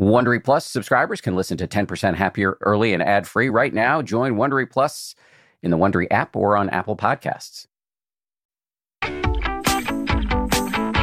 [0.00, 4.00] Wondery Plus subscribers can listen to 10% Happier early and ad free right now.
[4.00, 5.14] Join Wondery Plus
[5.62, 7.66] in the Wondery app or on Apple Podcasts.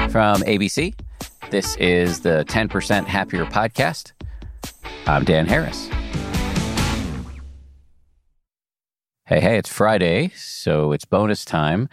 [0.09, 0.99] From ABC,
[1.51, 4.13] this is the 10% Happier podcast.
[5.05, 5.87] I'm Dan Harris.
[9.27, 11.87] Hey, hey, it's Friday, so it's bonus time.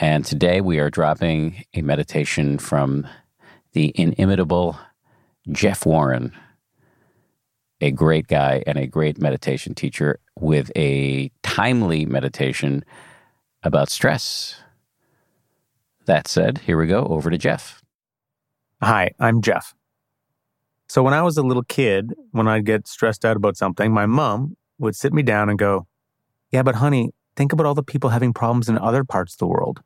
[0.00, 3.06] And today we are dropping a meditation from
[3.74, 4.76] the inimitable
[5.50, 6.32] Jeff Warren,
[7.80, 12.84] a great guy and a great meditation teacher with a timely meditation
[13.64, 14.54] about stress.
[16.06, 17.82] That said, here we go over to Jeff.
[18.80, 19.74] Hi, I'm Jeff.
[20.88, 24.06] So, when I was a little kid, when I'd get stressed out about something, my
[24.06, 25.86] mom would sit me down and go,
[26.50, 29.46] Yeah, but honey, think about all the people having problems in other parts of the
[29.46, 29.82] world.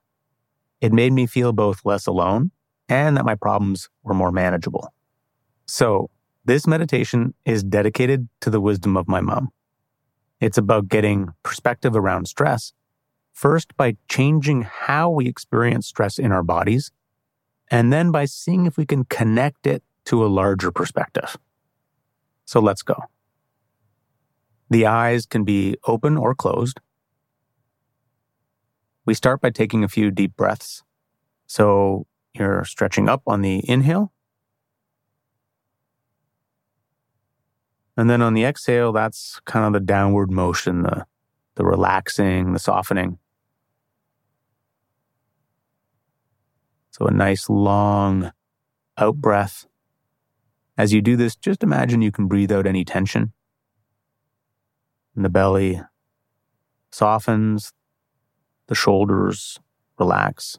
[0.80, 2.50] It made me feel both less alone
[2.88, 4.92] and that my problems were more manageable.
[5.66, 6.10] So,
[6.44, 9.50] this meditation is dedicated to the wisdom of my mom.
[10.40, 12.72] It's about getting perspective around stress,
[13.32, 16.92] first by changing how we experience stress in our bodies,
[17.68, 21.36] and then by seeing if we can connect it to a larger perspective.
[22.44, 22.96] So let's go.
[24.70, 26.80] The eyes can be open or closed.
[29.04, 30.84] We start by taking a few deep breaths.
[31.46, 34.12] So you're stretching up on the inhale
[37.96, 41.06] And then on the exhale, that's kind of the downward motion, the,
[41.54, 43.18] the relaxing, the softening.
[46.90, 48.32] So a nice long
[48.98, 49.66] out breath.
[50.78, 53.32] As you do this, just imagine you can breathe out any tension.
[55.14, 55.80] And the belly
[56.90, 57.72] softens,
[58.66, 59.58] the shoulders
[59.98, 60.58] relax.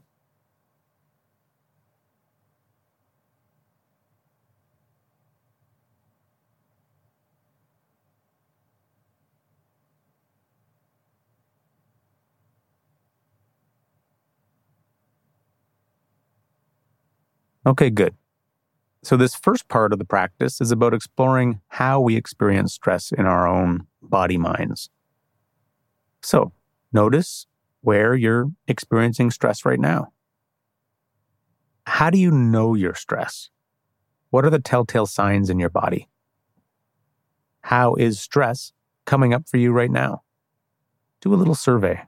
[17.67, 18.15] Okay, good.
[19.03, 23.25] So, this first part of the practice is about exploring how we experience stress in
[23.25, 24.89] our own body minds.
[26.21, 26.53] So,
[26.93, 27.45] notice
[27.81, 30.13] where you're experiencing stress right now.
[31.85, 33.51] How do you know you're stressed?
[34.29, 36.07] What are the telltale signs in your body?
[37.63, 38.71] How is stress
[39.05, 40.21] coming up for you right now?
[41.19, 42.01] Do a little survey.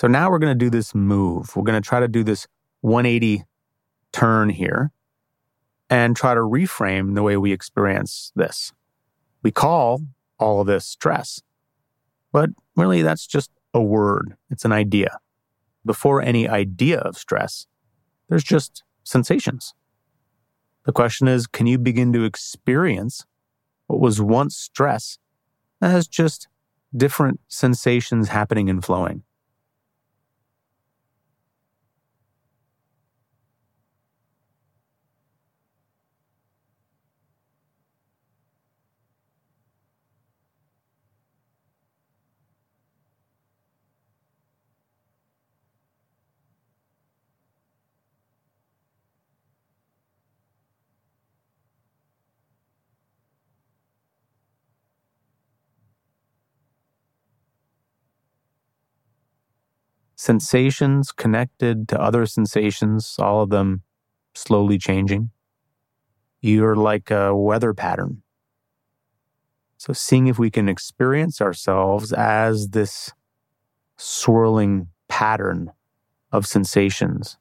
[0.00, 1.54] So now we're going to do this move.
[1.54, 2.46] We're going to try to do this
[2.80, 3.44] 180
[4.12, 4.92] turn here
[5.90, 8.72] and try to reframe the way we experience this.
[9.42, 10.00] We call
[10.38, 11.42] all of this stress,
[12.32, 15.18] but really that's just a word, it's an idea.
[15.84, 17.66] Before any idea of stress,
[18.30, 19.74] there's just sensations.
[20.86, 23.26] The question is can you begin to experience
[23.86, 25.18] what was once stress
[25.82, 26.48] as just
[26.96, 29.24] different sensations happening and flowing?
[60.20, 63.82] Sensations connected to other sensations, all of them
[64.34, 65.30] slowly changing.
[66.42, 68.22] You're like a weather pattern.
[69.78, 73.12] So, seeing if we can experience ourselves as this
[73.96, 75.72] swirling pattern
[76.30, 77.38] of sensations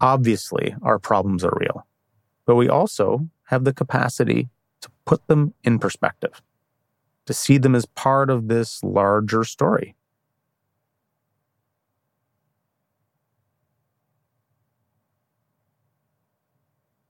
[0.00, 1.86] Obviously, our problems are real,
[2.44, 4.48] but we also have the capacity
[4.82, 6.42] to put them in perspective.
[7.26, 9.96] to see them as part of this larger story.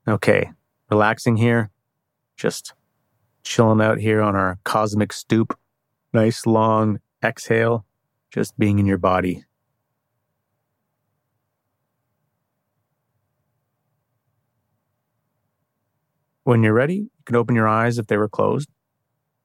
[0.09, 0.53] Okay,
[0.91, 1.71] relaxing here,
[2.37, 2.75] just
[3.43, 5.59] chilling out here on our cosmic stoop.
[6.13, 7.85] Nice long exhale,
[8.31, 9.45] just being in your body.
[16.47, 18.69] When you're ready, you can open your eyes if they were closed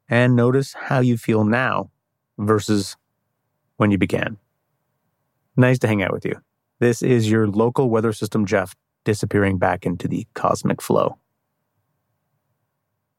[0.07, 1.89] and notice how you feel now
[2.37, 2.95] versus
[3.77, 4.37] when you began.
[5.57, 6.35] Nice to hang out with you.
[6.77, 11.17] This is your local weather system, Jeff, disappearing back into the cosmic flow.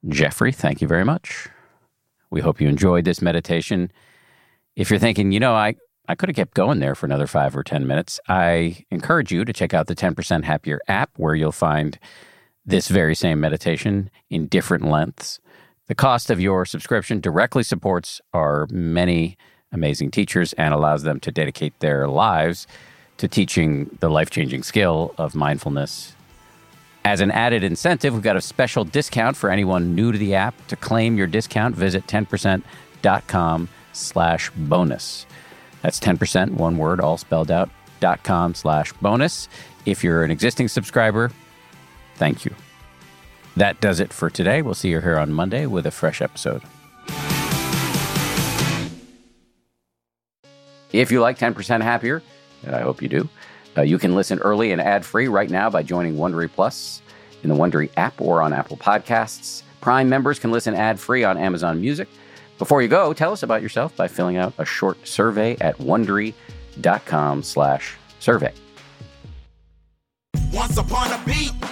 [0.07, 1.49] Jeffrey, thank you very much.
[2.31, 3.91] We hope you enjoyed this meditation.
[4.77, 5.75] If you're thinking, you know, I,
[6.07, 9.45] I could have kept going there for another five or 10 minutes, I encourage you
[9.45, 11.99] to check out the 10% Happier app where you'll find
[12.65, 15.41] this very same meditation in different lengths.
[15.89, 19.37] The cost of your subscription directly supports our many
[19.73, 22.67] amazing teachers and allows them to dedicate their lives
[23.19, 26.15] to teaching the life changing skill of mindfulness.
[27.05, 30.55] As an added incentive, we've got a special discount for anyone new to the app.
[30.69, 35.27] To claim your discount, visit 10%.com slash bonus.
[35.83, 39.49] That's 10%, one word, all spelled out, dot com slash bonus.
[39.85, 41.33] If you're an existing subscriber,
[42.23, 42.55] thank you.
[43.57, 44.63] That does it for today.
[44.63, 46.63] We'll see you here on Monday with a fresh episode.
[50.93, 52.23] If you like 10% Happier,
[52.65, 53.29] and I hope you do,
[53.77, 57.03] uh, you can listen early and ad free right now by joining Wondery Plus
[57.43, 59.65] in the Wondery app or on Apple Podcasts.
[59.81, 62.07] Prime members can listen ad free on Amazon Music.
[62.59, 67.43] Before you go, tell us about yourself by filling out a short survey at wondery.com
[67.43, 68.53] slash survey.
[70.53, 71.52] Once upon a beat.